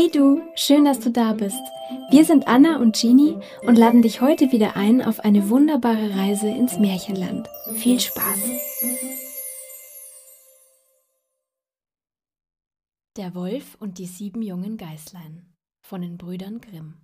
[0.00, 1.60] Hey du, schön, dass du da bist.
[2.08, 6.48] Wir sind Anna und Jeannie und laden dich heute wieder ein auf eine wunderbare Reise
[6.48, 7.50] ins Märchenland.
[7.74, 8.38] Viel Spaß!
[13.18, 15.52] Der Wolf und die sieben jungen Geißlein
[15.86, 17.02] von den Brüdern Grimm.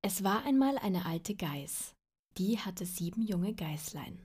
[0.00, 1.96] Es war einmal eine alte Geiß,
[2.38, 4.20] die hatte sieben junge Geißlein.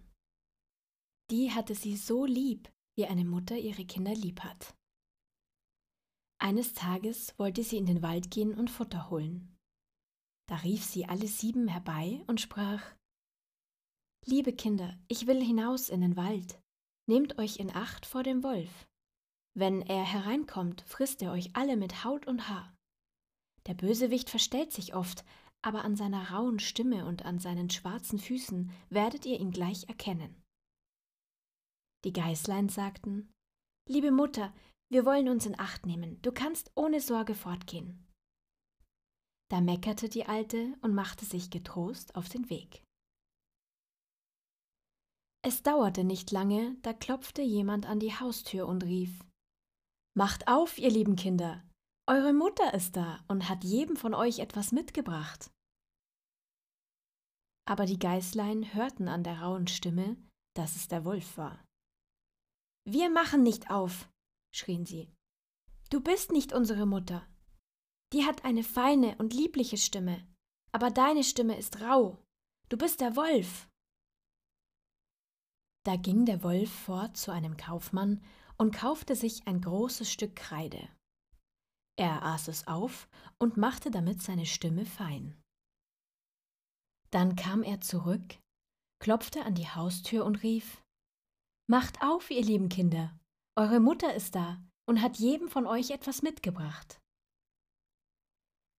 [1.31, 4.75] Die hatte sie so lieb, wie eine Mutter ihre Kinder lieb hat.
[6.45, 9.57] Eines Tages wollte sie in den Wald gehen und Futter holen.
[10.47, 12.83] Da rief sie alle sieben herbei und sprach
[14.27, 16.61] Liebe Kinder, ich will hinaus in den Wald.
[17.09, 18.87] Nehmt euch in Acht vor dem Wolf.
[19.57, 22.77] Wenn er hereinkommt, frisst er euch alle mit Haut und Haar.
[23.65, 25.25] Der Bösewicht verstellt sich oft,
[25.63, 30.43] aber an seiner rauen Stimme und an seinen schwarzen Füßen werdet ihr ihn gleich erkennen.
[32.03, 33.31] Die Geißlein sagten
[33.89, 34.53] Liebe Mutter,
[34.89, 38.05] wir wollen uns in Acht nehmen, du kannst ohne Sorge fortgehen.
[39.49, 42.83] Da meckerte die Alte und machte sich getrost auf den Weg.
[45.43, 49.23] Es dauerte nicht lange, da klopfte jemand an die Haustür und rief
[50.17, 51.63] Macht auf, ihr lieben Kinder,
[52.07, 55.51] eure Mutter ist da und hat jedem von euch etwas mitgebracht.
[57.67, 60.15] Aber die Geißlein hörten an der rauen Stimme,
[60.55, 61.63] dass es der Wolf war.
[62.87, 64.07] Wir machen nicht auf,
[64.55, 65.11] schrien sie.
[65.89, 67.27] Du bist nicht unsere Mutter.
[68.13, 70.27] Die hat eine feine und liebliche Stimme,
[70.71, 72.23] aber deine Stimme ist rau.
[72.69, 73.69] Du bist der Wolf.
[75.83, 78.23] Da ging der Wolf fort zu einem Kaufmann
[78.57, 80.89] und kaufte sich ein großes Stück Kreide.
[81.97, 85.39] Er aß es auf und machte damit seine Stimme fein.
[87.11, 88.39] Dann kam er zurück,
[88.99, 90.81] klopfte an die Haustür und rief
[91.67, 93.17] Macht auf, ihr lieben Kinder,
[93.57, 97.01] eure Mutter ist da und hat jedem von euch etwas mitgebracht.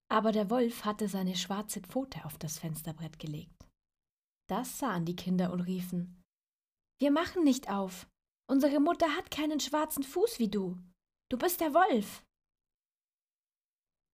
[0.09, 3.66] Aber der Wolf hatte seine schwarze Pfote auf das Fensterbrett gelegt.
[4.48, 6.22] Das sahen die Kinder und riefen
[7.00, 8.06] Wir machen nicht auf.
[8.48, 10.78] Unsere Mutter hat keinen schwarzen Fuß wie du.
[11.31, 12.22] Du bist der Wolf.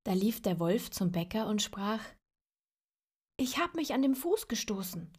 [0.05, 2.03] Da lief der Wolf zum Bäcker und sprach
[3.37, 5.13] Ich hab mich an dem Fuß gestoßen.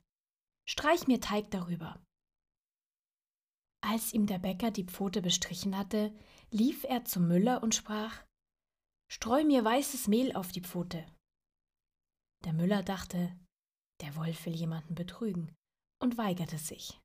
[0.67, 2.01] Streich mir Teig darüber.
[3.85, 6.17] Als ihm der Bäcker die Pfote bestrichen hatte,
[6.51, 8.23] lief er zum Müller und sprach
[9.11, 11.05] Streu mir weißes Mehl auf die Pfote.
[12.45, 13.37] Der Müller dachte,
[14.01, 15.53] der Wolf will jemanden betrügen,
[16.01, 16.99] und weigerte sich.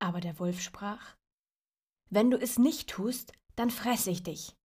[0.00, 1.16] Aber der Wolf sprach
[2.10, 4.56] Wenn du es nicht tust, dann fress ich dich.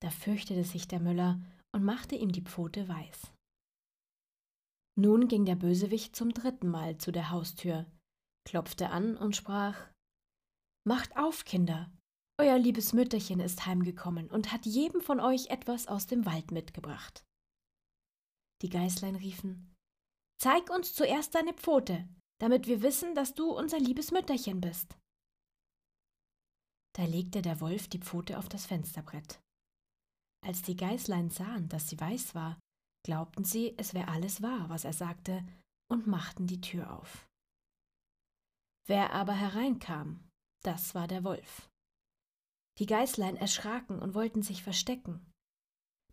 [0.00, 1.40] Da fürchtete sich der Müller
[1.72, 3.32] und machte ihm die Pfote weiß.
[4.96, 7.84] Nun ging der Bösewicht zum dritten Mal zu der Haustür,
[8.44, 9.92] klopfte an und sprach
[10.86, 11.90] Macht auf, Kinder.
[12.38, 17.24] Euer liebes Mütterchen ist heimgekommen und hat jedem von euch etwas aus dem Wald mitgebracht.
[18.62, 19.74] Die Geißlein riefen
[20.38, 22.06] Zeig uns zuerst deine Pfote,
[22.38, 24.98] damit wir wissen, dass du unser liebes Mütterchen bist.
[26.96, 29.40] Da legte der Wolf die Pfote auf das Fensterbrett.
[30.44, 32.58] Als die Geißlein sahen, dass sie weiß war,
[33.06, 35.46] glaubten sie, es wäre alles wahr, was er sagte,
[35.90, 37.26] und machten die Tür auf.
[38.86, 40.28] Wer aber hereinkam,
[40.64, 41.70] das war der Wolf.
[42.78, 45.30] Die Geißlein erschraken und wollten sich verstecken.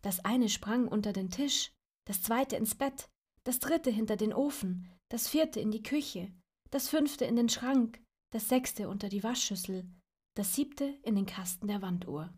[0.02, 1.72] Das eine sprang unter den Tisch,
[2.06, 3.08] das zweite ins Bett,
[3.44, 6.32] das dritte hinter den Ofen, das vierte in die Küche,
[6.70, 8.02] das fünfte in den Schrank,
[8.32, 9.88] das sechste unter die Waschschüssel,
[10.34, 12.32] das siebte in den Kasten der Wanduhr.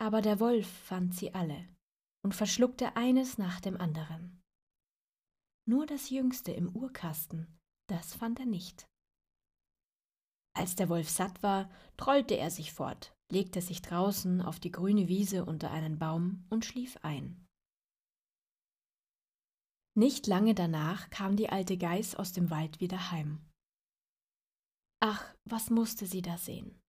[0.00, 1.68] Aber der Wolf fand sie alle
[2.22, 4.42] und verschluckte eines nach dem anderen.
[5.66, 8.88] Nur das jüngste im Uhrkasten, das fand er nicht.
[10.58, 15.06] Als der Wolf satt war, trollte er sich fort, legte sich draußen auf die grüne
[15.06, 17.46] Wiese unter einen Baum und schlief ein.
[19.94, 23.40] Nicht lange danach kam die alte Geiß aus dem Wald wieder heim.
[24.98, 26.80] Ach, was musste sie da sehen?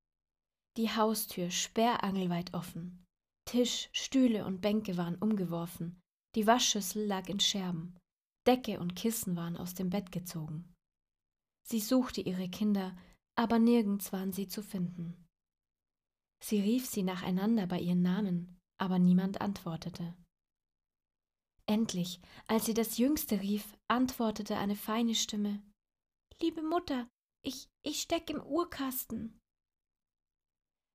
[0.76, 3.06] Die Haustür sperrangelweit offen,
[3.46, 6.02] Tisch, Stühle und Bänke waren umgeworfen,
[6.34, 7.96] die Waschschüssel lag in Scherben,
[8.48, 10.74] Decke und Kissen waren aus dem Bett gezogen.
[11.68, 12.98] Sie suchte ihre Kinder,
[13.40, 15.26] aber nirgends waren sie zu finden.
[16.44, 20.14] Sie rief sie nacheinander bei ihren Namen, aber niemand antwortete.
[21.66, 25.64] Endlich, als sie das Jüngste rief, antwortete eine feine Stimme
[26.42, 27.08] Liebe Mutter,
[27.42, 29.40] ich, ich steck im Uhrkasten.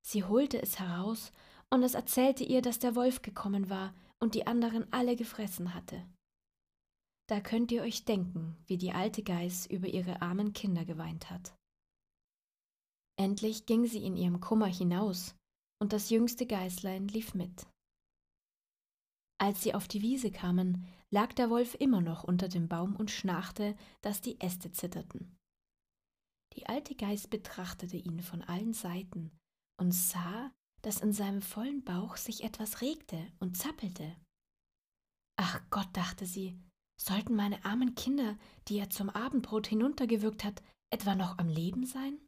[0.06, 1.32] Sie holte es heraus,
[1.70, 6.06] und es erzählte ihr, dass der Wolf gekommen war und die anderen alle gefressen hatte.
[7.26, 11.56] Da könnt ihr euch denken, wie die alte Geiß über ihre armen Kinder geweint hat.
[13.16, 15.34] Endlich ging sie in ihrem Kummer hinaus,
[15.80, 17.66] und das jüngste Geißlein lief mit.
[19.38, 23.10] Als sie auf die Wiese kamen, lag der Wolf immer noch unter dem Baum und
[23.10, 25.36] schnarchte, dass die Äste zitterten.
[26.54, 29.32] Die alte Geiß betrachtete ihn von allen Seiten
[29.76, 30.52] und sah,
[30.82, 34.16] dass in seinem vollen Bauch sich etwas regte und zappelte.
[35.36, 36.58] Ach Gott, dachte sie,
[37.00, 38.38] sollten meine armen Kinder,
[38.68, 42.18] die er zum Abendbrot hinuntergewürgt hat, etwa noch am Leben sein?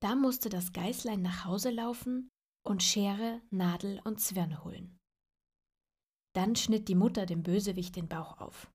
[0.00, 2.28] Da musste das Geißlein nach Hause laufen
[2.64, 4.96] und Schere, Nadel und Zwirn holen.
[6.34, 8.70] Dann schnitt die Mutter dem Bösewicht den Bauch auf.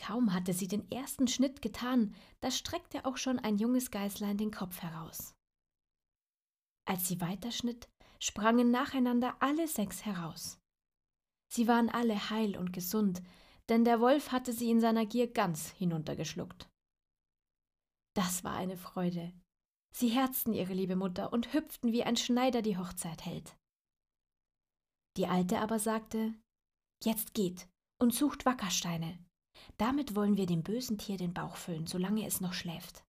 [0.00, 4.52] Kaum hatte sie den ersten Schnitt getan, da streckte auch schon ein junges Geißlein den
[4.52, 5.34] Kopf heraus.
[6.86, 7.88] Als sie weiterschnitt,
[8.20, 10.60] sprangen nacheinander alle sechs heraus.
[11.52, 13.22] Sie waren alle heil und gesund,
[13.68, 16.68] denn der Wolf hatte sie in seiner Gier ganz hinuntergeschluckt.
[18.14, 19.32] Das war eine Freude.
[19.90, 23.56] Sie herzten ihre liebe Mutter und hüpften, wie ein Schneider die Hochzeit hält.
[25.16, 26.34] Die Alte aber sagte,
[27.02, 27.68] Jetzt geht
[27.98, 29.18] und sucht Wackersteine.
[29.76, 33.04] Damit wollen wir dem bösen Tier den Bauch füllen, solange es noch schläft.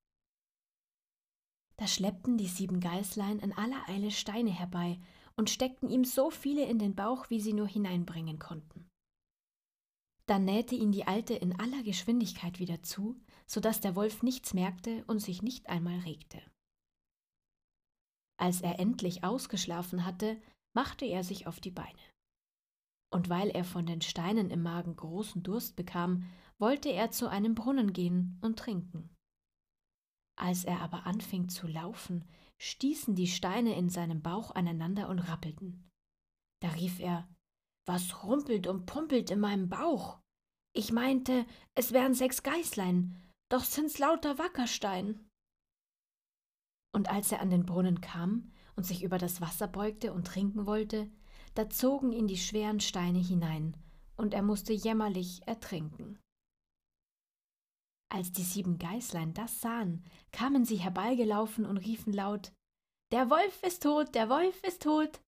[1.78, 5.00] Da schleppten die sieben Geißlein in aller Eile Steine herbei
[5.38, 8.90] und steckten ihm so viele in den Bauch, wie sie nur hineinbringen konnten.
[10.26, 14.54] Dann nähte ihn die Alte in aller Geschwindigkeit wieder zu, so dass der Wolf nichts
[14.54, 16.42] merkte und sich nicht einmal regte.
[18.40, 20.42] Als er endlich ausgeschlafen hatte,
[20.74, 22.00] machte er sich auf die Beine.
[23.12, 26.24] Und weil er von den Steinen im Magen großen Durst bekam,
[26.58, 29.14] wollte er zu einem Brunnen gehen und trinken.
[30.38, 32.24] Als er aber anfing zu laufen,
[32.60, 35.90] stießen die Steine in seinem Bauch aneinander und rappelten.
[36.62, 37.28] Da rief er
[37.86, 40.20] Was rumpelt und pumpelt in meinem Bauch?
[40.74, 41.46] Ich meinte,
[41.76, 43.18] es wären sechs Geißlein,
[43.50, 45.29] doch sind's lauter Wackerstein.
[46.92, 50.66] Und als er an den Brunnen kam und sich über das Wasser beugte und trinken
[50.66, 51.10] wollte,
[51.56, 53.76] da zogen ihn die schweren Steine hinein,
[54.16, 56.20] und er musste jämmerlich ertrinken.
[58.12, 62.52] Als die sieben Geißlein das sahen, kamen sie herbeigelaufen und riefen laut
[63.12, 65.22] Der Wolf ist tot, der Wolf ist tot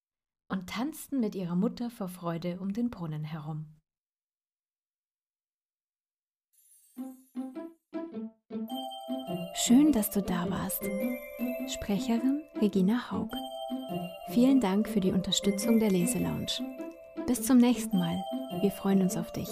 [0.49, 3.67] und tanzten mit ihrer Mutter vor Freude um den Brunnen herum.
[9.53, 10.81] Schön, dass du da warst.
[11.67, 13.29] Sprecherin Regina Haug.
[14.29, 16.47] Vielen Dank für die Unterstützung der Leselounge.
[17.27, 18.23] Bis zum nächsten Mal.
[18.61, 19.49] Wir freuen uns auf dich.